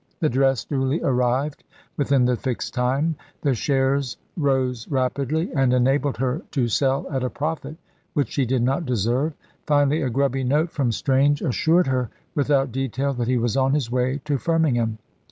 [0.19, 1.63] The dress duly arrived
[1.95, 7.29] within the fixed time; the shares rose rapidly, and enabled her to sell at a
[7.29, 7.77] profit
[8.13, 9.33] which she did not deserve;
[9.67, 13.91] finally, a grubby note from Strange assured her without detail that he was on his
[13.91, 14.97] way to Firmingham.